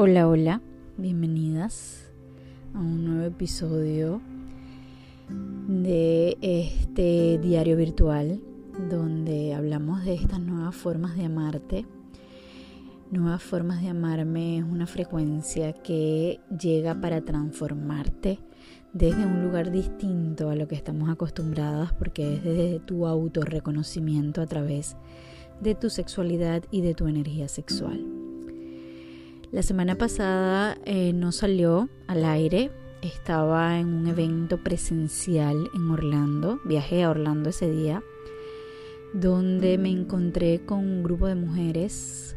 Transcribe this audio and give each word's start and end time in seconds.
Hola, 0.00 0.28
hola, 0.28 0.60
bienvenidas 0.96 2.08
a 2.72 2.78
un 2.78 3.04
nuevo 3.04 3.24
episodio 3.24 4.20
de 5.66 6.38
este 6.40 7.38
diario 7.38 7.76
virtual 7.76 8.40
donde 8.88 9.54
hablamos 9.54 10.04
de 10.04 10.14
estas 10.14 10.38
nuevas 10.38 10.76
formas 10.76 11.16
de 11.16 11.24
amarte. 11.24 11.84
Nuevas 13.10 13.42
formas 13.42 13.82
de 13.82 13.88
amarme 13.88 14.58
es 14.58 14.62
una 14.62 14.86
frecuencia 14.86 15.72
que 15.72 16.38
llega 16.56 17.00
para 17.00 17.22
transformarte 17.22 18.38
desde 18.92 19.26
un 19.26 19.42
lugar 19.42 19.72
distinto 19.72 20.48
a 20.48 20.54
lo 20.54 20.68
que 20.68 20.76
estamos 20.76 21.08
acostumbradas 21.08 21.92
porque 21.92 22.34
es 22.34 22.44
desde 22.44 22.78
tu 22.78 23.04
autorreconocimiento 23.04 24.42
a 24.42 24.46
través 24.46 24.96
de 25.60 25.74
tu 25.74 25.90
sexualidad 25.90 26.62
y 26.70 26.82
de 26.82 26.94
tu 26.94 27.08
energía 27.08 27.48
sexual. 27.48 28.27
La 29.50 29.62
semana 29.62 29.94
pasada 29.94 30.76
eh, 30.84 31.14
no 31.14 31.32
salió 31.32 31.88
al 32.06 32.26
aire, 32.26 32.70
estaba 33.00 33.80
en 33.80 33.94
un 33.94 34.06
evento 34.06 34.62
presencial 34.62 35.70
en 35.74 35.90
Orlando, 35.90 36.60
viajé 36.66 37.02
a 37.02 37.08
Orlando 37.08 37.48
ese 37.48 37.72
día, 37.72 38.02
donde 39.14 39.78
me 39.78 39.88
encontré 39.88 40.60
con 40.66 40.80
un 40.80 41.02
grupo 41.02 41.28
de 41.28 41.34
mujeres 41.34 42.36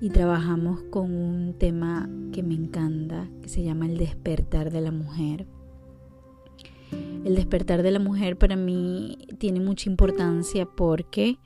y 0.00 0.10
trabajamos 0.10 0.80
con 0.90 1.12
un 1.12 1.54
tema 1.54 2.08
que 2.32 2.44
me 2.44 2.54
encanta, 2.54 3.28
que 3.42 3.48
se 3.48 3.64
llama 3.64 3.86
el 3.86 3.98
despertar 3.98 4.70
de 4.70 4.80
la 4.80 4.92
mujer. 4.92 5.44
El 7.24 7.34
despertar 7.34 7.82
de 7.82 7.90
la 7.90 7.98
mujer 7.98 8.38
para 8.38 8.54
mí 8.54 9.18
tiene 9.38 9.58
mucha 9.58 9.90
importancia 9.90 10.66
porque 10.66 11.36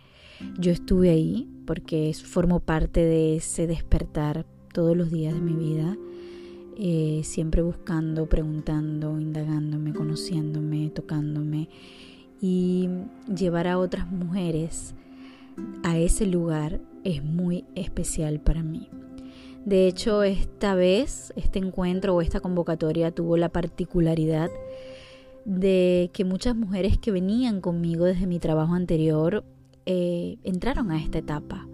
yo 0.59 0.71
estuve 0.71 1.09
ahí, 1.09 1.49
porque 1.67 2.13
formo 2.13 2.61
parte 2.61 3.01
de 3.01 3.37
ese 3.37 3.67
despertar 3.67 4.45
todos 4.73 4.97
los 4.97 5.11
días 5.11 5.35
de 5.35 5.41
mi 5.41 5.53
vida, 5.53 5.97
eh, 6.77 7.21
siempre 7.25 7.63
buscando, 7.63 8.27
preguntando, 8.27 9.21
indagándome, 9.21 9.93
conociéndome, 9.93 10.91
tocándome 10.91 11.69
y 12.41 12.89
llevar 13.35 13.69
a 13.69 13.79
otras 13.79 14.11
mujeres 14.11 14.95
a 15.85 15.99
ese 15.99 16.27
lugar 16.27 16.81
es 17.05 17.23
muy 17.23 17.65
especial 17.75 18.41
para 18.41 18.63
mí. 18.63 18.89
De 19.65 19.87
hecho, 19.87 20.25
esta 20.25 20.75
vez, 20.75 21.33
este 21.37 21.61
encuentro 21.61 22.17
o 22.17 22.21
esta 22.21 22.41
convocatoria 22.41 23.13
tuvo 23.13 23.37
la 23.37 23.49
particularidad 23.49 24.51
de 25.45 26.11
que 26.13 26.25
muchas 26.25 26.57
mujeres 26.57 26.99
que 26.99 27.13
venían 27.13 27.61
conmigo 27.61 28.05
desde 28.07 28.27
mi 28.27 28.39
trabajo 28.39 28.75
anterior 28.75 29.45
eh, 29.87 30.39
entraron 30.43 30.91
a 30.91 31.01
esta 31.01 31.19
etapa 31.19 31.67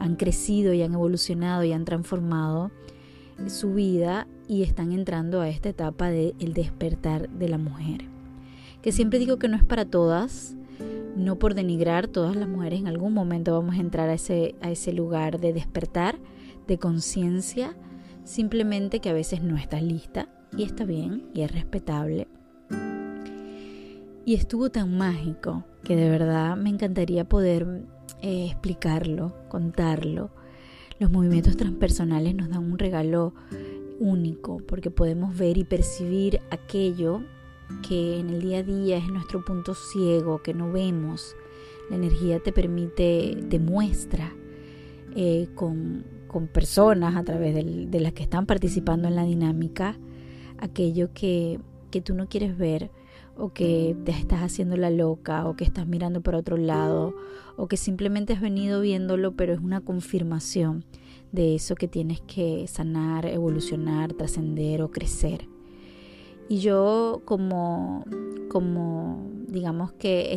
han 0.00 0.16
crecido 0.16 0.72
y 0.72 0.82
han 0.82 0.94
evolucionado 0.94 1.64
y 1.64 1.72
han 1.72 1.84
transformado 1.84 2.70
su 3.48 3.74
vida 3.74 4.26
y 4.48 4.62
están 4.62 4.92
entrando 4.92 5.40
a 5.40 5.48
esta 5.48 5.68
etapa 5.68 6.10
del 6.10 6.52
despertar 6.54 7.28
de 7.28 7.48
la 7.48 7.58
mujer. 7.58 8.04
Que 8.82 8.92
siempre 8.92 9.18
digo 9.18 9.38
que 9.38 9.48
no 9.48 9.56
es 9.56 9.64
para 9.64 9.84
todas, 9.84 10.56
no 11.16 11.38
por 11.38 11.54
denigrar, 11.54 12.08
todas 12.08 12.36
las 12.36 12.48
mujeres 12.48 12.80
en 12.80 12.88
algún 12.88 13.12
momento 13.12 13.52
vamos 13.52 13.76
a 13.76 13.80
entrar 13.80 14.08
a 14.08 14.14
ese, 14.14 14.54
a 14.60 14.70
ese 14.70 14.92
lugar 14.92 15.40
de 15.40 15.52
despertar, 15.52 16.18
de 16.66 16.78
conciencia, 16.78 17.76
simplemente 18.24 19.00
que 19.00 19.08
a 19.08 19.14
veces 19.14 19.42
no 19.42 19.56
estás 19.56 19.82
lista 19.82 20.28
y 20.56 20.64
está 20.64 20.84
bien 20.84 21.28
y 21.34 21.42
es 21.42 21.52
respetable. 21.52 22.28
Y 24.24 24.34
estuvo 24.34 24.70
tan 24.70 24.96
mágico 24.96 25.64
que 25.84 25.94
de 25.94 26.10
verdad 26.10 26.56
me 26.56 26.68
encantaría 26.68 27.28
poder 27.28 27.86
eh, 28.22 28.46
explicarlo, 28.46 29.34
contarlo. 29.48 30.30
Los 30.98 31.10
movimientos 31.10 31.56
transpersonales 31.56 32.34
nos 32.34 32.48
dan 32.48 32.64
un 32.64 32.78
regalo 32.78 33.34
único 33.98 34.58
porque 34.66 34.90
podemos 34.90 35.36
ver 35.36 35.58
y 35.58 35.64
percibir 35.64 36.40
aquello 36.50 37.22
que 37.86 38.20
en 38.20 38.30
el 38.30 38.40
día 38.40 38.58
a 38.58 38.62
día 38.62 38.96
es 38.98 39.08
nuestro 39.08 39.44
punto 39.44 39.74
ciego, 39.74 40.42
que 40.42 40.54
no 40.54 40.72
vemos. 40.72 41.36
La 41.90 41.96
energía 41.96 42.40
te 42.40 42.52
permite, 42.52 43.44
te 43.48 43.58
muestra 43.58 44.32
eh, 45.14 45.48
con, 45.54 46.04
personas 46.52 47.16
a 47.16 47.24
través 47.24 47.54
de 47.54 48.00
las 48.00 48.12
que 48.12 48.22
están 48.22 48.44
participando 48.44 49.08
en 49.08 49.16
la 49.16 49.24
dinámica 49.24 49.96
aquello 50.58 51.08
que, 51.14 51.58
que 51.90 52.02
tú 52.02 52.14
no 52.14 52.28
quieres 52.28 52.58
ver 52.58 52.90
o 53.36 53.52
que 53.52 53.96
te 54.04 54.12
estás 54.12 54.40
haciendo 54.40 54.76
la 54.76 54.90
loca 54.90 55.46
o 55.46 55.56
que 55.56 55.64
estás 55.64 55.86
mirando 55.86 56.20
por 56.22 56.34
otro 56.34 56.56
lado 56.56 57.14
o 57.56 57.68
que 57.68 57.76
simplemente 57.76 58.32
has 58.32 58.40
venido 58.40 58.80
viéndolo 58.80 59.32
pero 59.32 59.52
es 59.52 59.60
una 59.60 59.80
confirmación 59.80 60.84
de 61.32 61.54
eso 61.54 61.74
que 61.74 61.88
tienes 61.88 62.20
que 62.22 62.66
sanar, 62.66 63.26
evolucionar, 63.26 64.12
trascender 64.14 64.82
o 64.82 64.90
crecer. 64.90 65.48
Y 66.48 66.58
yo 66.58 67.22
como, 67.24 68.04
como 68.48 69.28
digamos 69.48 69.92
que 69.92 70.32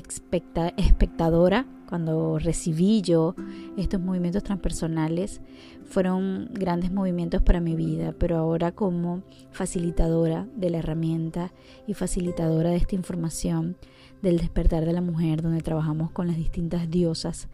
espectadora, 0.78 1.66
cuando 1.90 2.38
recibí 2.38 3.02
yo 3.02 3.34
estos 3.76 4.00
movimientos 4.00 4.44
transpersonales, 4.44 5.42
fueron 5.86 6.52
grandes 6.54 6.92
movimientos 6.92 7.42
para 7.42 7.62
mi 7.62 7.76
vida, 7.76 8.14
pero 8.20 8.38
ahora 8.38 8.72
como 8.72 9.24
facilitadora 9.52 10.48
de 10.56 10.70
la 10.70 10.78
herramienta 10.78 11.52
y 11.88 11.96
facilitadora 11.96 12.70
de 12.70 12.76
esta 12.76 12.94
información 12.94 13.76
del 14.22 14.38
despertar 14.38 14.86
de 14.86 14.94
la 14.94 15.02
mujer, 15.02 15.42
donde 15.42 15.62
trabajamos 15.62 16.12
con 16.12 16.28
las 16.28 16.38
distintas 16.38 16.92
diosas 16.92 17.48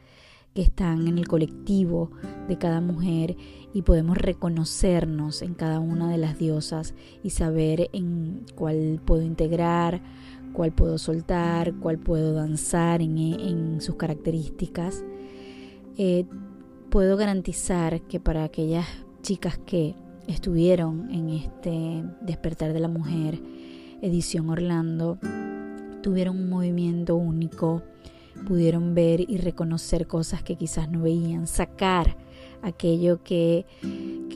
que 0.54 0.62
están 0.62 1.08
en 1.08 1.18
el 1.18 1.30
colectivo 1.30 2.12
de 2.50 2.58
cada 2.58 2.82
mujer 2.82 3.38
y 3.74 3.84
podemos 3.84 4.18
reconocernos 4.18 5.42
en 5.42 5.54
cada 5.54 5.80
una 5.80 6.10
de 6.10 6.18
las 6.18 6.38
diosas 6.38 6.94
y 7.24 7.30
saber 7.30 7.90
en 7.94 8.46
cuál 8.56 9.00
puedo 9.06 9.22
integrar, 9.22 10.02
cuál 10.56 10.72
puedo 10.72 10.98
soltar, 10.98 11.74
cuál 11.76 12.00
puedo 12.00 12.34
danzar 12.34 13.02
en, 13.02 13.82
sus 13.82 13.96
características. 13.96 15.04
Eh, 15.98 16.26
puedo 16.90 17.18
garantizar 17.18 18.02
que 18.02 18.20
para 18.20 18.44
aquellas 18.44 18.86
chicas 19.22 19.60
que 19.66 19.96
estuvieron 20.28 21.12
en 21.12 21.30
este 21.30 22.04
despertar 22.22 22.74
de 22.74 22.80
la 22.80 22.88
mujer, 22.88 23.40
edición 24.02 24.50
Orlando, 24.50 25.20
tuvieron 26.02 26.38
un 26.38 26.50
movimiento 26.50 27.16
único, 27.16 27.84
pudieron 28.48 28.96
ver 28.96 29.22
y 29.22 29.38
reconocer 29.38 30.08
cosas 30.08 30.44
que 30.44 30.56
quizás 30.56 30.90
no 30.90 31.02
veían, 31.02 31.48
sacar 31.48 32.18
aquello 32.62 33.24
que, 33.24 33.66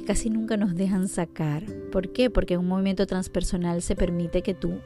casi 0.06 0.29
nunca 0.29 0.58
nos 0.58 0.75
dejan 0.75 1.08
sacar. 1.08 1.63
¿Por 1.91 2.12
qué? 2.12 2.29
Porque 2.29 2.58
un 2.58 2.68
movimiento 2.68 3.06
transpersonal 3.06 3.81
se 3.81 3.96
permite 3.96 4.41
que 4.41 4.53
tú 4.53 4.79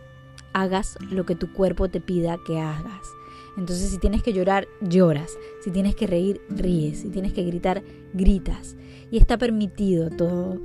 hagas 0.54 0.98
lo 1.10 1.26
que 1.26 1.36
tu 1.36 1.52
cuerpo 1.52 1.90
te 1.90 2.02
pida 2.02 2.38
que 2.46 2.60
hagas. 2.60 3.08
Entonces 3.58 3.92
si 3.92 3.98
tienes 3.98 4.24
que 4.24 4.34
llorar, 4.34 4.68
lloras. 4.82 5.38
Si 5.64 5.72
tienes 5.72 5.96
que 5.96 6.08
reír, 6.08 6.42
ríes. 6.50 7.02
Si 7.02 7.10
tienes 7.10 7.34
que 7.34 7.44
gritar, 7.44 7.84
gritas. 8.14 8.76
Y 9.12 9.18
está 9.18 9.38
permitido 9.38 10.10
todo. 10.10 10.60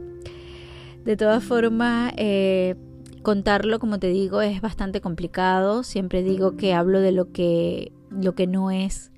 De 1.05 1.17
todas 1.17 1.45
formas, 1.45 2.13
eh, 2.17 2.77
contarlo, 3.23 3.79
como 3.79 3.99
te 3.99 4.09
digo, 4.09 4.41
es 4.41 4.61
bastante 4.61 5.01
complicado. 5.01 5.83
Siempre 5.83 6.23
digo 6.23 6.57
que 6.57 6.73
hablo 6.73 7.01
de 7.01 7.13
lo 7.13 7.33
que, 7.33 7.93
lo 8.11 8.35
que 8.35 8.47
no 8.47 8.71
es 8.71 9.11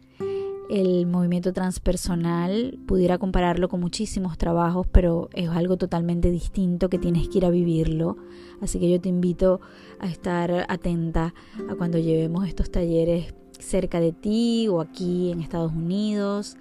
el 0.71 1.07
movimiento 1.07 1.53
transpersonal. 1.53 2.79
Pudiera 2.87 3.19
compararlo 3.19 3.69
con 3.69 3.81
muchísimos 3.81 4.39
trabajos, 4.39 4.87
pero 4.91 5.29
es 5.35 5.49
algo 5.49 5.77
totalmente 5.77 6.31
distinto 6.31 6.89
que 6.89 6.99
tienes 6.99 7.29
que 7.29 7.39
ir 7.39 7.45
a 7.45 7.51
vivirlo. 7.51 8.17
Así 8.61 8.79
que 8.79 8.89
yo 8.91 9.01
te 9.01 9.09
invito 9.09 9.61
a 9.99 10.07
estar 10.07 10.67
atenta 10.69 11.35
a 11.69 11.75
cuando 11.75 11.99
llevemos 11.99 12.47
estos 12.47 12.71
talleres 12.71 13.35
cerca 13.59 14.01
de 14.01 14.13
ti 14.13 14.69
o 14.69 14.81
aquí 14.81 15.33
en 15.33 15.41
Estados 15.41 15.73
Unidos. 15.73 16.57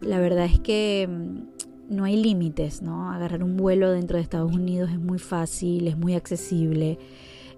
La 0.00 0.20
verdad 0.20 0.46
es 0.46 0.60
que 0.60 1.08
mm, 1.10 1.94
no 1.94 2.04
hay 2.04 2.22
límites, 2.22 2.82
¿no? 2.82 3.10
Agarrar 3.10 3.42
un 3.42 3.56
vuelo 3.56 3.90
dentro 3.90 4.16
de 4.16 4.22
Estados 4.22 4.54
Unidos 4.54 4.90
es 4.90 5.00
muy 5.00 5.18
fácil, 5.18 5.88
es 5.88 5.98
muy 5.98 6.14
accesible. 6.14 6.98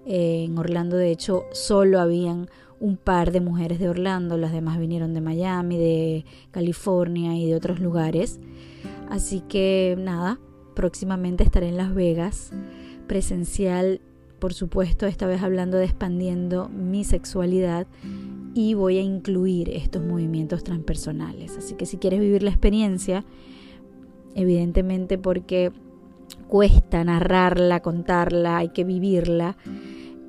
En 0.05 0.57
Orlando, 0.57 0.97
de 0.97 1.11
hecho, 1.11 1.43
solo 1.53 2.01
habían 2.01 2.49
un 2.83 2.97
par 2.97 3.31
de 3.31 3.39
mujeres 3.39 3.79
de 3.79 3.87
Orlando, 3.87 4.35
las 4.35 4.51
demás 4.51 4.77
vinieron 4.77 5.13
de 5.13 5.21
Miami, 5.21 5.77
de 5.77 6.25
California 6.51 7.33
y 7.33 7.47
de 7.47 7.55
otros 7.55 7.79
lugares. 7.79 8.41
Así 9.09 9.39
que 9.39 9.95
nada, 9.97 10.37
próximamente 10.75 11.45
estaré 11.45 11.69
en 11.69 11.77
Las 11.77 11.95
Vegas, 11.95 12.51
presencial, 13.07 14.01
por 14.37 14.53
supuesto, 14.53 15.05
esta 15.05 15.27
vez 15.27 15.41
hablando 15.43 15.77
de 15.77 15.85
expandiendo 15.85 16.67
mi 16.67 17.05
sexualidad 17.05 17.87
y 18.53 18.73
voy 18.73 18.97
a 18.97 19.01
incluir 19.01 19.69
estos 19.69 20.03
movimientos 20.03 20.65
transpersonales. 20.65 21.57
Así 21.57 21.75
que 21.75 21.85
si 21.85 21.95
quieres 21.95 22.19
vivir 22.19 22.43
la 22.43 22.49
experiencia, 22.49 23.23
evidentemente 24.35 25.17
porque 25.17 25.71
cuesta 26.49 27.01
narrarla, 27.05 27.79
contarla, 27.81 28.57
hay 28.57 28.69
que 28.69 28.83
vivirla, 28.83 29.55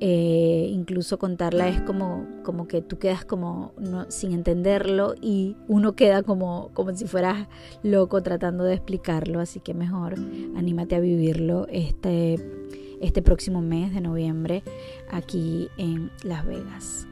Eh, 0.01 0.67
incluso 0.71 1.17
contarla 1.17 1.69
es 1.69 1.79
como, 1.81 2.27
como 2.43 2.67
que 2.67 2.81
tú 2.81 2.99
quedas 2.99 3.23
como 3.23 3.71
sin 4.09 4.33
entenderlo 4.33 5.15
y 5.21 5.55
uno 5.69 5.95
queda 5.95 6.21
como, 6.21 6.69
como 6.73 6.93
si 6.93 7.05
fueras 7.05 7.47
loco 7.81 8.21
tratando 8.21 8.65
de 8.65 8.73
explicarlo, 8.73 9.39
así 9.39 9.61
que 9.61 9.73
mejor 9.73 10.15
anímate 10.57 10.95
a 10.95 10.99
vivirlo 10.99 11.65
este, 11.69 12.35
este 12.99 13.21
próximo 13.21 13.61
mes 13.61 13.93
de 13.93 14.01
noviembre 14.01 14.63
aquí 15.09 15.69
en 15.77 16.11
Las 16.23 16.45
Vegas. 16.45 17.07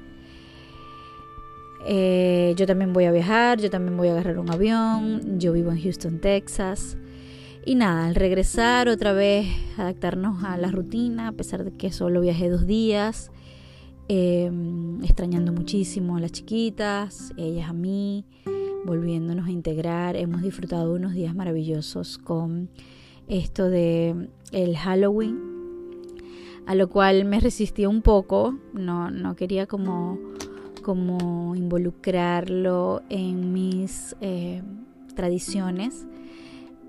Eh, 1.85 2.53
yo 2.57 2.65
también 2.65 2.91
voy 2.91 3.05
a 3.05 3.11
viajar, 3.11 3.59
yo 3.59 3.69
también 3.69 3.95
voy 3.95 4.09
a 4.09 4.11
agarrar 4.11 4.39
un 4.39 4.49
avión, 4.51 5.39
yo 5.39 5.53
vivo 5.53 5.71
en 5.71 5.81
Houston, 5.81 6.19
Texas. 6.19 6.97
Y 7.65 7.75
nada, 7.75 8.07
al 8.07 8.15
regresar 8.15 8.89
otra 8.89 9.13
vez, 9.13 9.47
adaptarnos 9.77 10.43
a 10.43 10.57
la 10.57 10.69
rutina, 10.69 11.29
a 11.29 11.31
pesar 11.31 11.63
de 11.63 11.71
que 11.71 11.93
solo 11.93 12.19
viajé 12.19 12.49
dos 12.49 12.67
días, 12.67 13.31
em, 14.09 15.01
extrañando 15.01 15.53
muchísimo 15.53 16.17
a 16.17 16.19
las 16.19 16.33
chiquitas, 16.33 17.31
ellas 17.37 17.69
a 17.69 17.73
mí, 17.73 18.25
volviéndonos 18.85 19.47
a 19.47 19.51
integrar. 19.51 20.17
Hemos 20.17 20.41
disfrutado 20.41 20.93
unos 20.93 21.13
días 21.13 21.33
maravillosos 21.35 22.17
con 22.17 22.69
esto 23.29 23.69
de 23.69 24.27
el 24.51 24.75
Halloween, 24.75 25.39
a 26.65 26.75
lo 26.75 26.89
cual 26.89 27.23
me 27.23 27.39
resistí 27.39 27.85
un 27.85 28.01
poco, 28.01 28.59
no, 28.73 29.09
no 29.09 29.37
quería 29.37 29.67
como, 29.67 30.19
como 30.81 31.55
involucrarlo 31.55 33.03
en 33.09 33.53
mis 33.53 34.17
eh, 34.19 34.61
tradiciones 35.15 36.05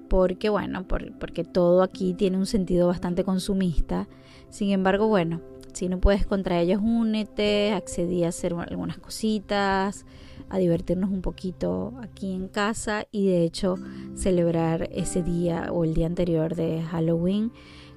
porque 0.09 0.49
bueno, 0.49 0.87
porque 0.87 1.45
todo 1.45 1.83
aquí 1.83 2.15
tiene 2.15 2.37
un 2.37 2.47
sentido 2.47 2.89
bastante 2.89 3.25
consumista. 3.25 4.09
Sin 4.51 4.71
embargo, 4.71 5.09
bueno, 5.09 5.41
si 5.73 5.89
no 5.89 5.99
puedes 5.99 6.25
contra 6.25 6.61
ellos, 6.61 6.81
únete, 6.83 7.73
accedí 7.73 8.25
a 8.25 8.29
hacer 8.29 8.55
algunas 8.55 8.99
cositas, 8.99 10.07
a 10.49 10.59
divertirnos 10.59 11.11
un 11.11 11.21
poquito 11.21 11.95
aquí 12.01 12.33
en 12.33 12.49
casa 12.49 13.07
y 13.11 13.27
de 13.27 13.43
hecho 13.43 13.77
celebrar 14.15 14.89
ese 14.93 15.23
día 15.23 15.73
o 15.73 15.85
el 15.85 15.95
día 15.95 16.07
anterior 16.07 16.55
de 16.55 16.83
Halloween 16.83 17.51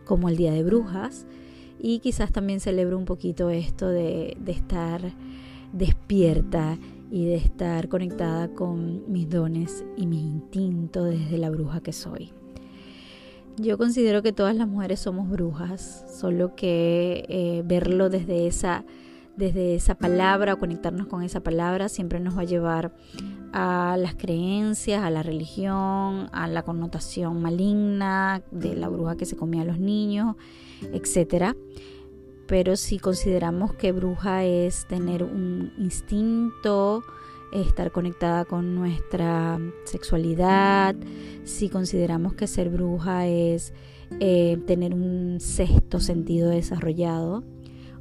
como 0.05 0.29
el 0.29 0.37
Día 0.37 0.53
de 0.53 0.63
Brujas 0.63 1.27
y 1.79 1.99
quizás 1.99 2.31
también 2.31 2.59
celebro 2.59 2.97
un 2.97 3.05
poquito 3.05 3.49
esto 3.51 3.89
de, 3.89 4.35
de 4.39 4.51
estar 4.51 5.13
despierta 5.73 6.77
y 7.09 7.25
de 7.25 7.35
estar 7.35 7.87
conectada 7.87 8.49
con 8.49 9.11
mis 9.11 9.29
dones 9.29 9.85
y 9.95 10.07
mi 10.07 10.21
instinto 10.21 11.05
desde 11.05 11.37
la 11.37 11.49
bruja 11.49 11.81
que 11.81 11.93
soy. 11.93 12.33
Yo 13.57 13.77
considero 13.77 14.21
que 14.21 14.33
todas 14.33 14.55
las 14.55 14.67
mujeres 14.67 14.99
somos 14.99 15.29
brujas, 15.29 16.05
solo 16.19 16.55
que 16.55 17.25
eh, 17.27 17.63
verlo 17.65 18.09
desde 18.09 18.45
esa, 18.45 18.85
desde 19.35 19.73
esa 19.73 19.95
palabra 19.95 20.53
o 20.53 20.59
conectarnos 20.59 21.07
con 21.07 21.23
esa 21.23 21.39
palabra 21.39 21.89
siempre 21.89 22.19
nos 22.19 22.37
va 22.37 22.41
a 22.41 22.45
llevar 22.45 22.93
a 23.53 23.97
las 23.97 24.13
creencias, 24.13 25.03
a 25.03 25.09
la 25.09 25.23
religión, 25.23 26.29
a 26.33 26.47
la 26.47 26.61
connotación 26.61 27.41
maligna 27.41 28.43
de 28.51 28.75
la 28.75 28.89
bruja 28.89 29.17
que 29.17 29.25
se 29.25 29.35
comía 29.35 29.63
a 29.63 29.65
los 29.65 29.79
niños, 29.79 30.35
etcétera 30.93 31.55
pero 32.47 32.75
si 32.77 32.97
consideramos 32.97 33.73
que 33.73 33.91
bruja 33.91 34.45
es 34.45 34.87
tener 34.87 35.23
un 35.23 35.73
instinto, 35.77 37.03
estar 37.51 37.91
conectada 37.91 38.45
con 38.45 38.75
nuestra 38.75 39.59
sexualidad, 39.85 40.95
si 41.43 41.69
consideramos 41.69 42.33
que 42.33 42.47
ser 42.47 42.69
bruja 42.69 43.27
es 43.27 43.73
eh, 44.19 44.57
tener 44.65 44.93
un 44.93 45.37
sexto 45.39 45.99
sentido 45.99 46.49
desarrollado, 46.49 47.43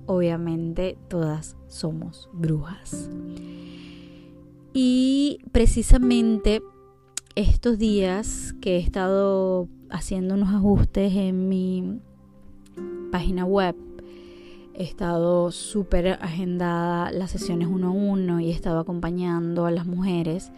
obviamente 0.07 0.97
todas 1.09 1.57
somos 1.67 2.29
brujas. 2.33 3.11
Y 4.73 5.41
precisamente 5.53 6.63
estos 7.35 7.79
días 7.79 8.55
que 8.61 8.77
he 8.77 8.79
estado 8.79 9.69
haciendo 9.91 10.35
unos 10.35 10.51
ajustes 10.51 11.15
en 11.15 11.49
mi 11.49 12.01
página 13.11 13.45
web, 13.45 13.75
he 14.79 14.83
estado 14.83 15.51
súper 15.51 16.19
agendada 16.21 17.11
las 17.11 17.31
sesiones 17.31 17.69
uno 17.69 17.89
a 17.89 17.91
uno 17.91 18.41
y 18.41 18.51
he 18.51 18.55
estado 18.55 18.79
acompañando 18.79 19.65
a 19.65 19.71
las 19.71 19.87
mujeres 19.87 20.53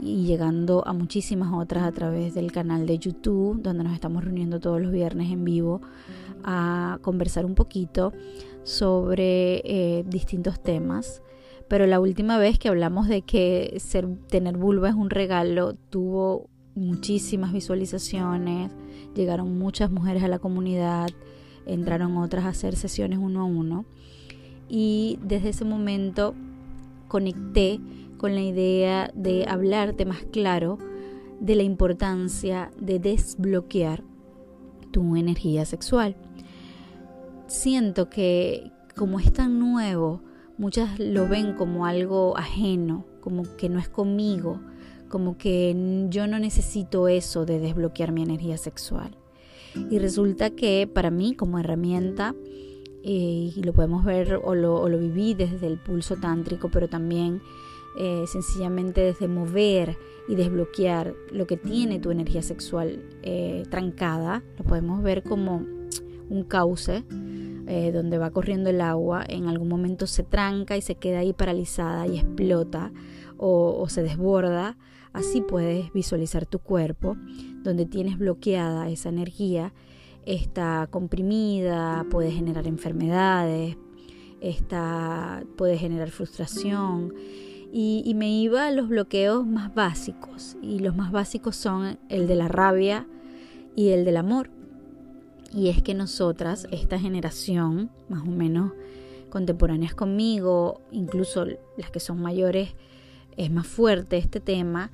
y 0.00 0.26
llegando 0.26 0.86
a 0.86 0.92
muchísimas 0.92 1.52
otras 1.52 1.84
a 1.84 1.92
través 1.92 2.34
del 2.34 2.52
canal 2.52 2.86
de 2.86 2.98
YouTube, 2.98 3.60
donde 3.62 3.84
nos 3.84 3.94
estamos 3.94 4.22
reuniendo 4.22 4.60
todos 4.60 4.80
los 4.80 4.92
viernes 4.92 5.32
en 5.32 5.44
vivo 5.44 5.80
a 6.44 6.98
conversar 7.02 7.46
un 7.46 7.54
poquito 7.54 8.12
sobre 8.64 9.62
eh, 9.64 10.04
distintos 10.06 10.62
temas. 10.62 11.22
Pero 11.68 11.86
la 11.86 12.00
última 12.00 12.38
vez 12.38 12.58
que 12.58 12.68
hablamos 12.68 13.08
de 13.08 13.22
que 13.22 13.76
ser, 13.80 14.06
tener 14.28 14.56
vulva 14.56 14.90
es 14.90 14.94
un 14.94 15.10
regalo, 15.10 15.74
tuvo 15.74 16.48
muchísimas 16.74 17.52
visualizaciones, 17.52 18.70
llegaron 19.14 19.58
muchas 19.58 19.90
mujeres 19.90 20.22
a 20.22 20.28
la 20.28 20.38
comunidad 20.38 21.08
entraron 21.68 22.16
otras 22.16 22.44
a 22.44 22.48
hacer 22.48 22.76
sesiones 22.76 23.18
uno 23.18 23.40
a 23.42 23.44
uno 23.44 23.84
y 24.68 25.18
desde 25.22 25.50
ese 25.50 25.64
momento 25.64 26.34
conecté 27.08 27.80
con 28.18 28.34
la 28.34 28.42
idea 28.42 29.10
de 29.14 29.46
hablarte 29.48 30.04
más 30.04 30.24
claro 30.32 30.78
de 31.40 31.54
la 31.54 31.62
importancia 31.62 32.70
de 32.80 32.98
desbloquear 32.98 34.02
tu 34.90 35.16
energía 35.16 35.64
sexual. 35.64 36.16
Siento 37.46 38.10
que 38.10 38.72
como 38.96 39.20
es 39.20 39.32
tan 39.32 39.58
nuevo, 39.58 40.20
muchas 40.58 40.98
lo 40.98 41.28
ven 41.28 41.54
como 41.54 41.86
algo 41.86 42.36
ajeno, 42.36 43.06
como 43.20 43.44
que 43.56 43.68
no 43.68 43.78
es 43.78 43.88
conmigo, 43.88 44.60
como 45.08 45.38
que 45.38 46.06
yo 46.10 46.26
no 46.26 46.38
necesito 46.38 47.08
eso 47.08 47.46
de 47.46 47.60
desbloquear 47.60 48.12
mi 48.12 48.22
energía 48.22 48.58
sexual. 48.58 49.17
Y 49.90 49.98
resulta 49.98 50.50
que 50.50 50.88
para 50.92 51.10
mí 51.10 51.34
como 51.34 51.58
herramienta, 51.58 52.34
eh, 53.02 53.52
y 53.54 53.62
lo 53.62 53.72
podemos 53.72 54.04
ver 54.04 54.40
o 54.42 54.54
lo, 54.54 54.86
viví 54.98 55.34
desde 55.34 55.66
el 55.66 55.78
pulso 55.78 56.16
tántrico, 56.16 56.68
pero 56.70 56.88
también 56.88 57.40
eh, 57.98 58.24
sencillamente 58.26 59.00
desde 59.00 59.28
mover 59.28 59.96
y 60.28 60.34
desbloquear 60.34 61.14
lo 61.32 61.46
que 61.46 61.56
tiene 61.56 62.00
tu 62.00 62.10
energía 62.10 62.42
sexual 62.42 63.02
eh, 63.22 63.64
trancada, 63.70 64.42
lo 64.58 64.64
podemos 64.64 65.02
ver 65.02 65.22
como 65.22 65.64
un 66.28 66.44
cauce 66.44 67.04
donde 67.92 68.16
va 68.16 68.30
corriendo 68.30 68.70
el 68.70 68.80
agua, 68.80 69.22
en 69.28 69.46
algún 69.46 69.68
momento 69.68 70.06
se 70.06 70.22
tranca 70.22 70.78
y 70.78 70.80
se 70.80 70.94
queda 70.94 71.18
ahí 71.18 71.34
paralizada 71.34 72.06
y 72.06 72.18
explota 72.18 72.92
o 73.36 73.86
se 73.90 74.02
desborda 74.02 74.78
Así 75.12 75.40
puedes 75.40 75.92
visualizar 75.92 76.46
tu 76.46 76.58
cuerpo, 76.58 77.16
donde 77.62 77.86
tienes 77.86 78.18
bloqueada 78.18 78.88
esa 78.88 79.08
energía, 79.08 79.72
está 80.26 80.88
comprimida, 80.90 82.06
puede 82.10 82.30
generar 82.30 82.66
enfermedades, 82.66 83.76
está, 84.40 85.44
puede 85.56 85.78
generar 85.78 86.10
frustración. 86.10 87.14
Y, 87.72 88.02
y, 88.06 88.14
me 88.14 88.30
iba 88.30 88.66
a 88.66 88.70
los 88.70 88.88
bloqueos 88.88 89.46
más 89.46 89.74
básicos. 89.74 90.56
Y 90.62 90.78
los 90.78 90.96
más 90.96 91.12
básicos 91.12 91.54
son 91.54 91.98
el 92.08 92.26
de 92.26 92.34
la 92.34 92.48
rabia 92.48 93.06
y 93.76 93.90
el 93.90 94.06
del 94.06 94.16
amor. 94.16 94.50
Y 95.52 95.68
es 95.68 95.82
que 95.82 95.94
nosotras, 95.94 96.66
esta 96.70 96.98
generación, 96.98 97.90
más 98.08 98.22
o 98.22 98.30
menos 98.30 98.72
contemporáneas 99.30 99.94
conmigo, 99.94 100.80
incluso 100.90 101.46
las 101.76 101.90
que 101.90 102.00
son 102.00 102.20
mayores, 102.20 102.74
es 103.38 103.50
más 103.50 103.66
fuerte 103.66 104.18
este 104.18 104.40
tema, 104.40 104.90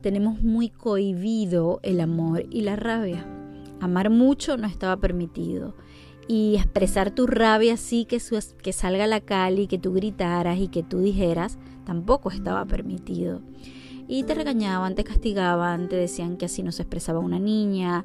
tenemos 0.00 0.42
muy 0.42 0.70
cohibido 0.70 1.78
el 1.84 2.00
amor 2.00 2.46
y 2.50 2.62
la 2.62 2.74
rabia. 2.74 3.24
Amar 3.80 4.10
mucho 4.10 4.56
no 4.56 4.66
estaba 4.66 4.96
permitido. 4.96 5.76
Y 6.26 6.56
expresar 6.56 7.10
tu 7.10 7.26
rabia 7.26 7.74
así 7.74 8.04
que, 8.04 8.20
que 8.62 8.72
salga 8.72 9.06
la 9.06 9.20
calle 9.20 9.62
y 9.62 9.66
que 9.66 9.78
tú 9.78 9.92
gritaras 9.92 10.58
y 10.58 10.68
que 10.68 10.82
tú 10.82 11.00
dijeras, 11.00 11.58
tampoco 11.84 12.30
estaba 12.30 12.64
permitido. 12.64 13.42
Y 14.08 14.24
te 14.24 14.34
regañaban, 14.34 14.94
te 14.94 15.04
castigaban, 15.04 15.88
te 15.88 15.96
decían 15.96 16.36
que 16.36 16.46
así 16.46 16.62
no 16.62 16.72
se 16.72 16.82
expresaba 16.82 17.18
una 17.18 17.38
niña, 17.38 18.04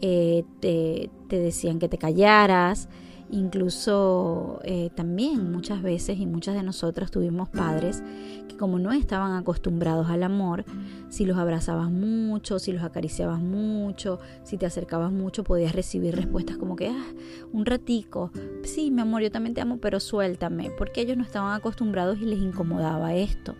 eh, 0.00 0.44
te 0.60 1.10
decían 1.28 1.78
que 1.78 1.88
te 1.88 1.98
callaras. 1.98 2.88
Incluso 3.30 4.60
eh, 4.64 4.90
también 4.94 5.50
muchas 5.50 5.82
veces 5.82 6.18
y 6.18 6.26
muchas 6.26 6.54
de 6.54 6.62
nosotras 6.62 7.10
tuvimos 7.10 7.48
padres 7.48 8.02
que 8.48 8.56
como 8.56 8.78
no 8.78 8.92
estaban 8.92 9.32
acostumbrados 9.32 10.08
al 10.10 10.22
amor, 10.22 10.64
si 11.08 11.24
los 11.24 11.38
abrazabas 11.38 11.90
mucho, 11.90 12.58
si 12.58 12.72
los 12.72 12.82
acariciabas 12.82 13.40
mucho, 13.40 14.20
si 14.44 14.58
te 14.58 14.66
acercabas 14.66 15.10
mucho, 15.10 15.42
podías 15.42 15.74
recibir 15.74 16.14
respuestas 16.14 16.58
como 16.58 16.76
que, 16.76 16.88
ah, 16.88 17.06
un 17.52 17.64
ratico, 17.64 18.30
sí, 18.62 18.90
mi 18.90 19.00
amor, 19.00 19.22
yo 19.22 19.32
también 19.32 19.54
te 19.54 19.60
amo, 19.60 19.78
pero 19.78 20.00
suéltame, 20.00 20.70
porque 20.76 21.00
ellos 21.00 21.16
no 21.16 21.24
estaban 21.24 21.54
acostumbrados 21.54 22.18
y 22.20 22.26
les 22.26 22.40
incomodaba 22.40 23.14
esto. 23.14 23.54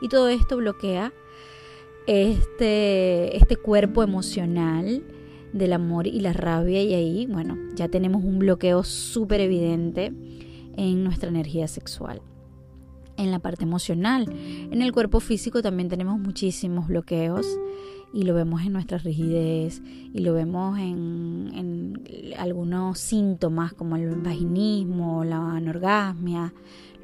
Y 0.00 0.08
todo 0.08 0.28
esto 0.28 0.56
bloquea 0.56 1.12
este, 2.06 3.36
este 3.36 3.56
cuerpo 3.56 4.02
emocional 4.02 5.02
del 5.54 5.72
amor 5.72 6.08
y 6.08 6.20
la 6.20 6.32
rabia 6.32 6.82
y 6.82 6.94
ahí, 6.94 7.26
bueno, 7.26 7.56
ya 7.76 7.88
tenemos 7.88 8.24
un 8.24 8.40
bloqueo 8.40 8.82
súper 8.82 9.40
evidente 9.40 10.12
en 10.76 11.04
nuestra 11.04 11.28
energía 11.28 11.68
sexual. 11.68 12.20
En 13.16 13.30
la 13.30 13.38
parte 13.38 13.62
emocional, 13.62 14.26
en 14.28 14.82
el 14.82 14.92
cuerpo 14.92 15.20
físico 15.20 15.62
también 15.62 15.88
tenemos 15.88 16.18
muchísimos 16.18 16.88
bloqueos 16.88 17.46
y 18.12 18.24
lo 18.24 18.34
vemos 18.34 18.62
en 18.62 18.72
nuestra 18.72 18.98
rigidez 18.98 19.80
y 20.12 20.18
lo 20.18 20.34
vemos 20.34 20.76
en, 20.80 21.50
en 21.54 22.34
algunos 22.36 22.98
síntomas 22.98 23.72
como 23.74 23.94
el 23.94 24.16
vaginismo, 24.16 25.22
la 25.22 25.52
anorgasmia, 25.52 26.52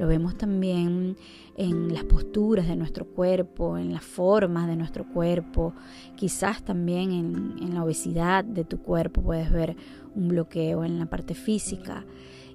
lo 0.00 0.06
vemos 0.06 0.34
también 0.38 1.18
en 1.58 1.92
las 1.92 2.04
posturas 2.04 2.66
de 2.66 2.74
nuestro 2.74 3.04
cuerpo, 3.04 3.76
en 3.76 3.92
las 3.92 4.02
formas 4.02 4.66
de 4.66 4.74
nuestro 4.74 5.06
cuerpo, 5.06 5.74
quizás 6.16 6.64
también 6.64 7.12
en, 7.12 7.74
la 7.74 7.84
obesidad 7.84 8.42
de 8.42 8.64
tu 8.64 8.78
cuerpo 8.78 9.20
puedes 9.20 9.52
ver 9.52 9.76
un 10.14 10.28
bloqueo 10.28 10.86
en 10.86 10.98
la 10.98 11.04
parte 11.04 11.34
física. 11.34 12.06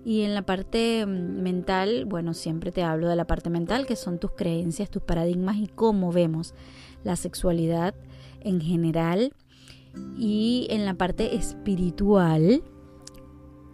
Y 0.03 0.21
en 0.21 0.33
la 0.33 0.41
parte 0.41 1.05
mm, 1.05 1.43
mental, 1.43 2.05
bueno, 2.05 2.33
siempre 2.33 2.71
te 2.71 2.81
hablo 2.81 3.07
de 3.07 3.15
la 3.15 3.27
parte 3.27 3.51
mental, 3.51 3.85
que 3.85 3.95
son 3.95 4.17
tus 4.17 4.31
creencias, 4.31 4.89
tus 4.89 5.03
paradigmas 5.03 5.57
y 5.57 5.67
cómo 5.67 6.11
vemos 6.11 6.55
la 7.03 7.15
sexualidad 7.15 7.93
en 8.41 8.59
general. 8.59 9.33
Y 10.17 10.65
en 10.71 10.83
la 10.83 10.95
parte 10.95 11.35
espiritual, 11.35 12.63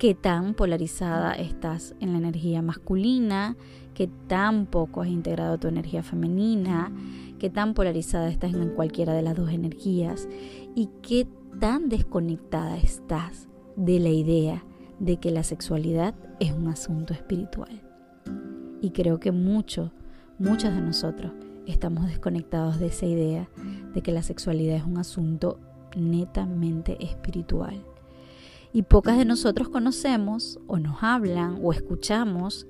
qué 0.02 0.16
tan 0.16 0.56
polarizada 0.56 1.34
estás 1.34 1.94
en 2.00 2.14
la 2.14 2.18
energía 2.18 2.64
masculina, 2.64 3.56
qué 3.94 4.10
tan 4.26 4.66
poco 4.66 5.04
has 5.04 5.10
integrado 5.10 5.60
tu 5.60 5.68
energía 5.68 6.02
femenina, 6.02 6.92
qué 7.38 7.52
tan 7.52 7.76
polarizada 7.76 8.28
estás 8.30 8.56
en 8.56 8.70
cualquiera 8.70 9.14
de 9.14 9.22
las 9.22 9.36
dos 9.36 9.52
energías 9.52 10.28
y 10.74 10.90
qué 11.04 11.28
tan 11.60 11.88
desconectada 11.88 12.80
estás 12.80 13.48
de 13.76 14.00
la 14.00 14.10
idea 14.10 14.66
de 14.98 15.18
que 15.18 15.30
la 15.30 15.44
sexualidad 15.44 16.16
es 16.40 16.52
un 16.52 16.68
asunto 16.68 17.14
espiritual. 17.14 17.84
Y 18.82 18.90
creo 18.90 19.20
que 19.20 19.32
muchos, 19.32 19.92
muchos 20.40 20.74
de 20.74 20.82
nosotros 20.82 21.32
estamos 21.68 22.08
desconectados 22.08 22.80
de 22.80 22.88
esa 22.88 23.06
idea 23.06 23.50
de 23.94 24.02
que 24.02 24.12
la 24.12 24.24
sexualidad 24.24 24.78
es 24.78 24.84
un 24.84 24.98
asunto 24.98 25.60
netamente 25.96 26.98
espiritual 27.06 27.86
y 28.74 28.84
pocas 28.84 29.18
de 29.18 29.26
nosotros 29.26 29.70
conocemos 29.70 30.60
o 30.68 30.78
nos 30.78 31.04
hablan 31.04 31.60
o 31.62 31.74
escuchamos 31.74 32.68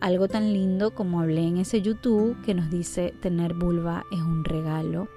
algo 0.00 0.28
tan 0.28 0.52
lindo 0.52 0.94
como 0.94 1.20
hablé 1.20 1.46
en 1.46 1.56
ese 1.58 1.80
YouTube 1.80 2.40
que 2.42 2.54
nos 2.54 2.70
dice 2.70 3.14
tener 3.20 3.54
vulva 3.54 4.04
es 4.10 4.20
un 4.20 4.44
regalo. 4.44 5.08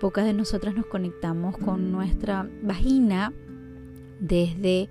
Pocas 0.00 0.24
de 0.24 0.34
nosotras 0.34 0.74
nos 0.74 0.86
conectamos 0.86 1.56
con 1.56 1.90
nuestra 1.90 2.48
vagina 2.62 3.32
desde 4.20 4.88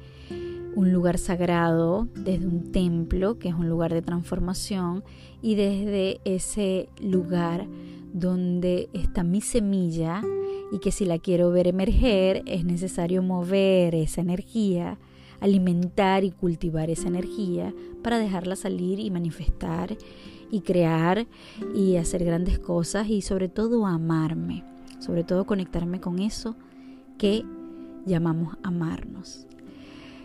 un 0.76 0.92
lugar 0.92 1.18
sagrado, 1.18 2.08
desde 2.14 2.46
un 2.46 2.72
templo, 2.72 3.40
que 3.40 3.50
es 3.50 3.56
un 3.56 3.68
lugar 3.68 3.94
de 3.94 4.02
transformación, 4.02 5.04
y 5.42 5.56
desde 5.56 6.20
ese 6.24 6.90
lugar 7.02 7.68
donde 8.14 8.90
está 8.94 9.24
mi 9.24 9.42
semilla 9.42 10.22
y 10.72 10.80
que 10.80 10.92
si 10.92 11.06
la 11.06 11.20
quiero 11.20 11.52
ver 11.52 11.68
emerger 11.68 12.44
es 12.46 12.66
necesario 12.66 13.22
mover 13.22 13.96
esa 13.96 14.22
energía, 14.22 14.98
alimentar 15.40 16.24
y 16.24 16.32
cultivar 16.32 16.90
esa 16.90 17.08
energía 17.08 17.74
para 18.04 18.20
dejarla 18.20 18.56
salir 18.56 19.00
y 19.00 19.12
manifestar 19.12 19.98
y 20.50 20.62
crear 20.62 21.28
y 21.76 21.98
hacer 21.98 22.24
grandes 22.24 22.60
cosas 22.60 23.10
y 23.10 23.22
sobre 23.22 23.50
todo 23.50 23.86
amarme, 23.86 24.64
sobre 25.00 25.24
todo 25.24 25.46
conectarme 25.46 26.00
con 26.00 26.20
eso 26.20 26.56
que 27.18 27.44
llamamos 28.06 28.58
amarnos. 28.64 29.46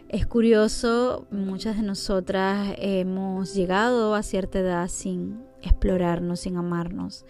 Es 0.09 0.27
curioso, 0.27 1.27
muchas 1.31 1.77
de 1.77 1.83
nosotras 1.83 2.75
hemos 2.79 3.55
llegado 3.55 4.15
a 4.15 4.23
cierta 4.23 4.59
edad 4.59 4.89
sin 4.89 5.41
explorarnos, 5.63 6.41
sin 6.41 6.59
amarnos 6.59 7.25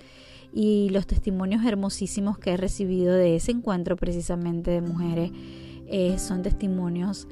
y 0.53 0.91
los 0.91 1.07
testimonios 1.07 1.65
hermosísimos 1.65 2.39
que 2.39 2.53
he 2.53 2.57
recibido 2.57 3.15
de 3.15 3.37
ese 3.37 3.53
encuentro 3.53 3.97
precisamente 3.97 4.71
de 4.71 4.83
mujeres 4.83 5.31
eh, 5.87 6.19
son 6.19 6.43
testimonios 6.43 7.27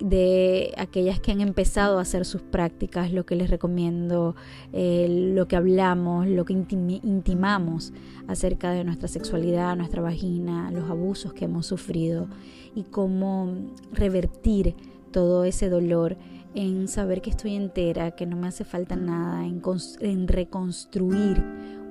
de 0.00 0.74
aquellas 0.76 1.20
que 1.20 1.32
han 1.32 1.40
empezado 1.40 1.98
a 1.98 2.02
hacer 2.02 2.24
sus 2.24 2.42
prácticas, 2.42 3.12
lo 3.12 3.24
que 3.24 3.36
les 3.36 3.48
recomiendo, 3.48 4.34
eh, 4.72 5.32
lo 5.34 5.46
que 5.46 5.56
hablamos, 5.56 6.26
lo 6.26 6.44
que 6.44 6.52
intimamos 6.52 7.92
acerca 8.26 8.72
de 8.72 8.84
nuestra 8.84 9.08
sexualidad, 9.08 9.76
nuestra 9.76 10.02
vagina, 10.02 10.70
los 10.72 10.90
abusos 10.90 11.32
que 11.32 11.44
hemos 11.44 11.66
sufrido 11.66 12.28
y 12.74 12.82
cómo 12.82 13.54
revertir 13.92 14.74
todo 15.12 15.44
ese 15.44 15.68
dolor 15.68 16.16
en 16.56 16.88
saber 16.88 17.20
que 17.20 17.30
estoy 17.30 17.54
entera, 17.54 18.12
que 18.12 18.26
no 18.26 18.36
me 18.36 18.48
hace 18.48 18.64
falta 18.64 18.96
nada, 18.96 19.46
en, 19.46 19.62
en 20.00 20.28
reconstruir 20.28 21.42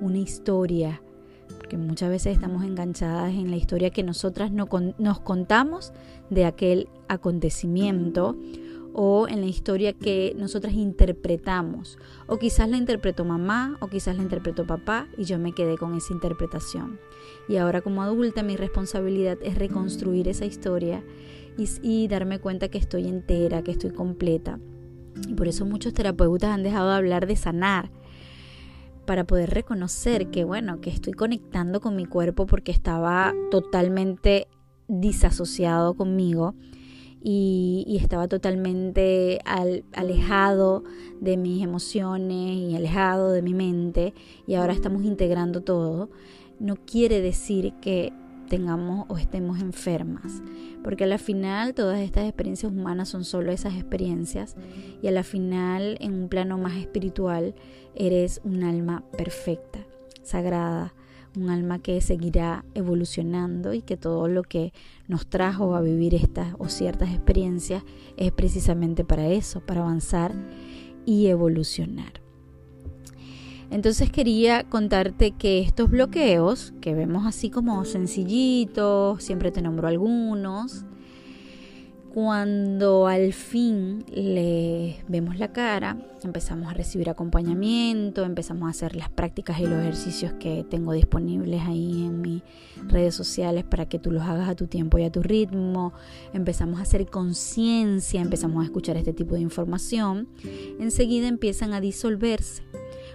una 0.04 0.18
historia, 0.18 1.02
porque 1.58 1.76
muchas 1.78 2.10
veces 2.10 2.34
estamos 2.34 2.62
enganchadas 2.62 3.32
en 3.32 3.50
la 3.50 3.56
historia 3.56 3.90
que 3.90 4.02
nosotras 4.02 4.52
no 4.52 4.68
nos 4.98 5.20
contamos 5.20 5.92
de 6.30 6.44
aquel 6.44 6.88
acontecimiento 7.08 8.36
o 8.92 9.26
en 9.28 9.40
la 9.40 9.46
historia 9.46 9.92
que 9.92 10.34
nosotras 10.38 10.74
interpretamos. 10.74 11.98
O 12.26 12.38
quizás 12.38 12.68
la 12.68 12.76
interpretó 12.76 13.24
mamá 13.24 13.76
o 13.80 13.88
quizás 13.88 14.16
la 14.16 14.22
interpretó 14.22 14.66
papá 14.66 15.08
y 15.18 15.24
yo 15.24 15.38
me 15.38 15.52
quedé 15.52 15.76
con 15.76 15.94
esa 15.94 16.12
interpretación. 16.12 17.00
Y 17.48 17.56
ahora 17.56 17.80
como 17.80 18.02
adulta 18.02 18.42
mi 18.42 18.56
responsabilidad 18.56 19.38
es 19.42 19.56
reconstruir 19.56 20.28
esa 20.28 20.44
historia 20.44 21.02
y, 21.58 21.68
y 21.82 22.08
darme 22.08 22.38
cuenta 22.38 22.68
que 22.68 22.78
estoy 22.78 23.08
entera, 23.08 23.62
que 23.62 23.72
estoy 23.72 23.90
completa. 23.90 24.60
Y 25.28 25.34
por 25.34 25.48
eso 25.48 25.64
muchos 25.64 25.92
terapeutas 25.92 26.50
han 26.50 26.62
dejado 26.62 26.90
de 26.90 26.96
hablar 26.96 27.26
de 27.26 27.36
sanar 27.36 27.90
para 29.04 29.24
poder 29.24 29.50
reconocer 29.50 30.30
que 30.30 30.44
bueno, 30.44 30.80
que 30.80 30.90
estoy 30.90 31.12
conectando 31.12 31.80
con 31.80 31.96
mi 31.96 32.06
cuerpo 32.06 32.46
porque 32.46 32.72
estaba 32.72 33.34
totalmente 33.50 34.48
disasociado 34.88 35.94
conmigo 35.94 36.54
y, 37.22 37.98
estaba 38.00 38.28
totalmente 38.28 39.38
alejado 39.92 40.84
de 41.20 41.38
mis 41.38 41.62
emociones 41.62 42.56
y 42.56 42.76
alejado 42.76 43.32
de 43.32 43.40
mi 43.40 43.54
mente 43.54 44.12
y 44.46 44.54
ahora 44.54 44.74
estamos 44.74 45.04
integrando 45.04 45.62
todo, 45.62 46.10
no 46.60 46.76
quiere 46.76 47.22
decir 47.22 47.72
que 47.80 48.12
tengamos 48.46 49.06
o 49.08 49.18
estemos 49.18 49.60
enfermas, 49.60 50.42
porque 50.82 51.04
a 51.04 51.06
la 51.06 51.18
final 51.18 51.74
todas 51.74 52.00
estas 52.00 52.24
experiencias 52.24 52.72
humanas 52.72 53.08
son 53.08 53.24
solo 53.24 53.52
esas 53.52 53.74
experiencias 53.74 54.56
y 55.02 55.08
a 55.08 55.10
la 55.10 55.22
final 55.22 55.96
en 56.00 56.14
un 56.14 56.28
plano 56.28 56.58
más 56.58 56.76
espiritual 56.76 57.54
eres 57.94 58.40
un 58.44 58.64
alma 58.64 59.04
perfecta, 59.16 59.80
sagrada, 60.22 60.94
un 61.36 61.50
alma 61.50 61.78
que 61.80 62.00
seguirá 62.00 62.64
evolucionando 62.74 63.74
y 63.74 63.82
que 63.82 63.96
todo 63.96 64.28
lo 64.28 64.42
que 64.42 64.72
nos 65.08 65.26
trajo 65.26 65.74
a 65.74 65.80
vivir 65.80 66.14
estas 66.14 66.54
o 66.58 66.68
ciertas 66.68 67.10
experiencias 67.10 67.82
es 68.16 68.32
precisamente 68.32 69.04
para 69.04 69.28
eso, 69.28 69.60
para 69.60 69.82
avanzar 69.82 70.32
y 71.04 71.26
evolucionar. 71.26 72.23
Entonces 73.74 74.08
quería 74.08 74.62
contarte 74.62 75.32
que 75.32 75.58
estos 75.58 75.90
bloqueos, 75.90 76.72
que 76.80 76.94
vemos 76.94 77.26
así 77.26 77.50
como 77.50 77.84
sencillitos, 77.84 79.20
siempre 79.20 79.50
te 79.50 79.62
nombro 79.62 79.88
algunos, 79.88 80.84
cuando 82.14 83.08
al 83.08 83.32
fin 83.32 84.04
le 84.14 85.02
vemos 85.08 85.40
la 85.40 85.52
cara, 85.52 85.98
empezamos 86.22 86.70
a 86.70 86.74
recibir 86.74 87.10
acompañamiento, 87.10 88.22
empezamos 88.22 88.68
a 88.68 88.70
hacer 88.70 88.94
las 88.94 89.08
prácticas 89.08 89.58
y 89.58 89.64
los 89.64 89.80
ejercicios 89.80 90.32
que 90.34 90.64
tengo 90.70 90.92
disponibles 90.92 91.62
ahí 91.62 92.04
en 92.06 92.20
mis 92.20 92.42
redes 92.86 93.16
sociales 93.16 93.64
para 93.64 93.86
que 93.86 93.98
tú 93.98 94.12
los 94.12 94.22
hagas 94.22 94.48
a 94.48 94.54
tu 94.54 94.68
tiempo 94.68 94.98
y 94.98 95.02
a 95.02 95.10
tu 95.10 95.20
ritmo, 95.24 95.92
empezamos 96.32 96.78
a 96.78 96.82
hacer 96.82 97.06
conciencia, 97.06 98.20
empezamos 98.20 98.62
a 98.62 98.66
escuchar 98.66 98.96
este 98.96 99.12
tipo 99.12 99.34
de 99.34 99.40
información, 99.40 100.28
enseguida 100.78 101.26
empiezan 101.26 101.72
a 101.72 101.80
disolverse, 101.80 102.62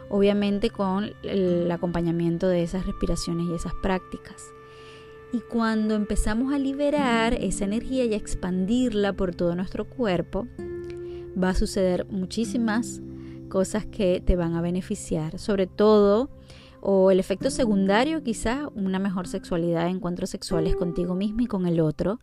obviamente 0.09 0.69
con 0.69 1.11
el 1.23 1.69
acompañamiento 1.71 2.47
de 2.47 2.63
esas 2.63 2.85
respiraciones 2.85 3.47
y 3.49 3.53
esas 3.53 3.73
prácticas. 3.81 4.51
Y 5.31 5.41
cuando 5.41 5.95
empezamos 5.95 6.53
a 6.53 6.57
liberar 6.57 7.35
esa 7.35 7.65
energía 7.65 8.05
y 8.05 8.13
a 8.13 8.17
expandirla 8.17 9.13
por 9.13 9.35
todo 9.35 9.55
nuestro 9.55 9.87
cuerpo, 9.87 10.47
va 11.41 11.49
a 11.49 11.55
suceder 11.55 12.07
muchísimas 12.09 13.01
cosas 13.47 13.85
que 13.85 14.21
te 14.25 14.35
van 14.35 14.55
a 14.55 14.61
beneficiar, 14.61 15.37
sobre 15.37 15.67
todo 15.67 16.29
o 16.81 17.11
el 17.11 17.19
efecto 17.19 17.49
secundario 17.49 18.23
quizá 18.23 18.69
una 18.73 18.99
mejor 18.99 19.27
sexualidad, 19.27 19.87
encuentros 19.87 20.29
sexuales 20.29 20.75
contigo 20.75 21.13
mismo 21.13 21.41
y 21.41 21.47
con 21.47 21.67
el 21.67 21.79
otro, 21.79 22.19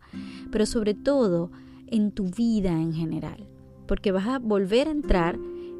pero 0.51 0.65
sobre 0.65 0.93
todo 0.93 1.51
en 1.87 2.11
tu 2.11 2.25
vida 2.25 2.71
en 2.71 2.93
general, 2.93 3.47
porque 3.87 4.11
vas 4.11 4.27
a 4.27 4.39
volver 4.39 4.87
a 4.87 4.91
entrar 4.91 5.37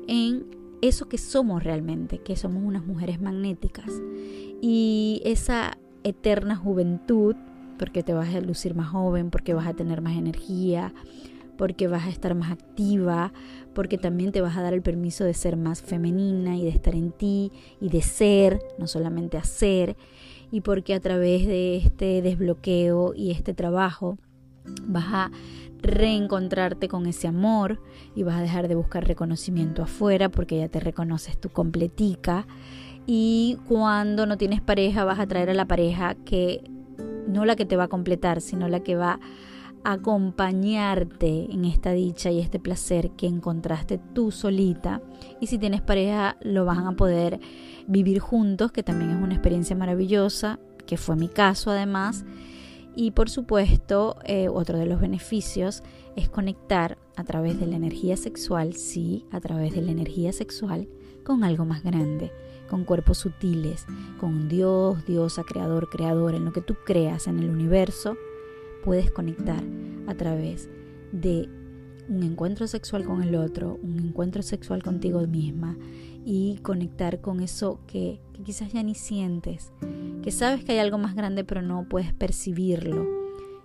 en 0.07 0.45
eso 0.81 1.07
que 1.07 1.17
somos 1.17 1.63
realmente, 1.63 2.19
que 2.19 2.35
somos 2.35 2.63
unas 2.63 2.85
mujeres 2.85 3.21
magnéticas. 3.21 3.91
Y 4.61 5.21
esa 5.25 5.77
eterna 6.03 6.55
juventud 6.55 7.35
porque 7.77 8.03
te 8.03 8.13
vas 8.13 8.33
a 8.33 8.41
lucir 8.41 8.75
más 8.75 8.89
joven, 8.89 9.29
porque 9.29 9.53
vas 9.53 9.67
a 9.67 9.73
tener 9.73 10.01
más 10.01 10.17
energía, 10.17 10.93
porque 11.57 11.87
vas 11.87 12.05
a 12.05 12.09
estar 12.09 12.35
más 12.35 12.51
activa, 12.51 13.33
porque 13.73 13.97
también 13.97 14.31
te 14.31 14.41
vas 14.41 14.57
a 14.57 14.61
dar 14.61 14.73
el 14.73 14.81
permiso 14.81 15.23
de 15.23 15.33
ser 15.33 15.57
más 15.57 15.81
femenina 15.81 16.57
y 16.57 16.63
de 16.63 16.69
estar 16.69 16.95
en 16.95 17.11
ti 17.11 17.51
y 17.79 17.89
de 17.89 18.01
ser, 18.01 18.59
no 18.77 18.87
solamente 18.87 19.37
hacer, 19.37 19.97
y 20.51 20.61
porque 20.61 20.93
a 20.93 20.99
través 20.99 21.45
de 21.45 21.77
este 21.77 22.21
desbloqueo 22.21 23.13
y 23.15 23.31
este 23.31 23.53
trabajo 23.53 24.17
vas 24.83 25.05
a 25.07 25.31
reencontrarte 25.81 26.87
con 26.87 27.05
ese 27.05 27.27
amor 27.27 27.81
y 28.15 28.23
vas 28.23 28.35
a 28.35 28.41
dejar 28.41 28.67
de 28.67 28.75
buscar 28.75 29.07
reconocimiento 29.07 29.83
afuera 29.83 30.29
porque 30.29 30.57
ya 30.57 30.69
te 30.69 30.79
reconoces 30.79 31.39
tu 31.39 31.49
completica 31.49 32.47
y 33.05 33.57
cuando 33.67 34.25
no 34.25 34.37
tienes 34.37 34.61
pareja 34.61 35.05
vas 35.05 35.19
a 35.19 35.27
traer 35.27 35.49
a 35.49 35.53
la 35.53 35.65
pareja 35.65 36.15
que 36.25 36.61
no 37.27 37.45
la 37.45 37.55
que 37.55 37.65
te 37.65 37.77
va 37.77 37.85
a 37.85 37.87
completar, 37.87 38.41
sino 38.41 38.67
la 38.67 38.81
que 38.81 38.95
va 38.95 39.19
a 39.83 39.93
acompañarte 39.93 41.47
en 41.51 41.63
esta 41.63 41.91
dicha 41.91 42.31
y 42.31 42.39
este 42.39 42.59
placer 42.59 43.11
que 43.11 43.27
encontraste 43.27 43.97
tú 44.13 44.31
solita. 44.31 45.01
Y 45.39 45.47
si 45.47 45.57
tienes 45.57 45.81
pareja, 45.81 46.35
lo 46.41 46.65
van 46.65 46.85
a 46.85 46.97
poder 46.97 47.39
vivir 47.87 48.19
juntos, 48.19 48.73
que 48.73 48.83
también 48.83 49.11
es 49.11 49.23
una 49.23 49.33
experiencia 49.33 49.75
maravillosa, 49.75 50.59
que 50.85 50.97
fue 50.97 51.15
mi 51.15 51.29
caso 51.29 51.71
además. 51.71 52.25
Y 52.99 53.11
por 53.11 53.29
supuesto, 53.29 54.15
eh, 54.23 54.49
otro 54.49 54.79
de 54.79 54.87
los 54.87 54.99
beneficios 54.99 55.83
es 56.15 56.29
conectar 56.29 56.97
a 57.15 57.23
través 57.23 57.59
de 57.59 57.67
la 57.67 57.75
energía 57.75 58.17
sexual, 58.17 58.73
sí, 58.73 59.27
a 59.29 59.39
través 59.39 59.75
de 59.75 59.83
la 59.83 59.91
energía 59.91 60.33
sexual, 60.33 60.89
con 61.23 61.43
algo 61.43 61.63
más 61.63 61.83
grande, 61.83 62.31
con 62.67 62.85
cuerpos 62.85 63.19
sutiles, 63.19 63.85
con 64.19 64.49
Dios, 64.49 65.05
diosa, 65.05 65.43
creador, 65.43 65.89
creador, 65.91 66.33
en 66.33 66.43
lo 66.43 66.53
que 66.53 66.61
tú 66.61 66.75
creas 66.87 67.27
en 67.27 67.37
el 67.37 67.51
universo, 67.51 68.17
puedes 68.83 69.11
conectar 69.11 69.63
a 70.07 70.15
través 70.15 70.67
de 71.11 71.47
un 72.09 72.23
encuentro 72.23 72.67
sexual 72.67 73.05
con 73.05 73.23
el 73.23 73.35
otro, 73.35 73.79
un 73.81 73.99
encuentro 73.99 74.41
sexual 74.43 74.83
contigo 74.83 75.25
misma 75.27 75.77
y 76.25 76.57
conectar 76.61 77.21
con 77.21 77.41
eso 77.41 77.79
que, 77.87 78.19
quizás 78.45 78.71
ya 78.71 78.83
ni 78.83 78.95
sientes, 78.95 79.71
que 80.23 80.31
sabes 80.31 80.63
que 80.63 80.73
hay 80.73 80.79
algo 80.79 80.97
más 80.97 81.15
grande 81.15 81.43
pero 81.43 81.61
no 81.61 81.87
puedes 81.89 82.13
percibirlo 82.13 83.07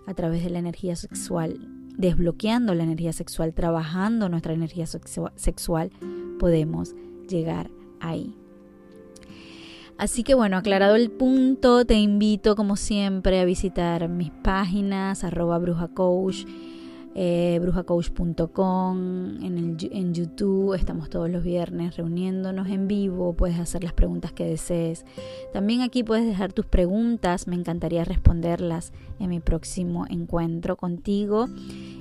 a 0.07 0.15
través 0.15 0.43
de 0.45 0.51
la 0.51 0.59
energía 0.59 0.97
sexual, 0.97 1.69
desbloqueando 1.97 2.75
la 2.75 2.85
energía 2.85 3.13
sexual, 3.13 3.55
trabajando 3.55 4.29
nuestra 4.29 4.53
energía 4.53 4.87
sexual, 4.87 5.91
podemos 6.39 6.95
llegar 7.29 7.71
ahí. 8.01 8.37
Así 9.99 10.25
que 10.25 10.35
bueno, 10.35 10.57
aclarado 10.57 10.97
el 10.97 11.11
punto, 11.11 11.85
te 11.85 11.95
invito 11.95 12.57
como 12.57 12.77
siempre 12.77 13.39
a 13.41 13.45
visitar 13.45 14.09
mis 14.09 14.31
páginas, 14.31 15.23
arroba 15.23 15.59
brujacoach, 15.59 16.45
eh, 17.15 17.59
brujacoach.com, 17.61 19.43
en, 19.43 19.77
en 19.81 20.15
YouTube 20.15 20.75
estamos 20.75 21.11
todos 21.11 21.29
los 21.29 21.43
viernes 21.43 21.97
reuniéndonos 21.97 22.69
en 22.69 22.89
vivo, 22.89 23.35
puedes 23.35 23.59
hacer 23.59 23.85
las 23.85 23.93
preguntas 23.93 24.33
que 24.33 24.47
desees. 24.47 25.05
También 25.53 25.83
aquí 25.83 26.03
puedes 26.05 26.27
dejar 26.27 26.53
tus 26.53 26.67
preguntas, 26.67 27.47
me 27.47 27.57
encantaría 27.57 28.05
responderlas 28.05 28.93
en 29.19 29.29
mi 29.31 29.41
próximo 29.41 30.07
encuentro 30.09 30.77
contigo. 30.77 31.49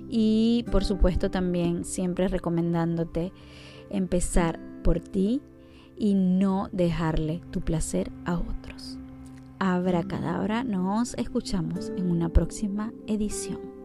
Y 0.10 0.66
por 0.72 0.84
supuesto 0.84 1.32
también 1.32 1.86
siempre 1.86 2.28
recomendándote 2.28 3.32
empezar 3.90 4.60
por 4.84 5.00
ti 5.00 5.42
y 5.98 6.16
no 6.16 6.68
dejarle 6.72 7.42
tu 7.52 7.62
placer 7.62 8.12
a 8.26 8.38
otros. 8.40 8.98
Abra 9.60 10.04
cadabra, 10.04 10.64
nos 10.64 11.14
escuchamos 11.16 11.92
en 11.96 12.10
una 12.10 12.30
próxima 12.30 12.92
edición. 13.08 13.81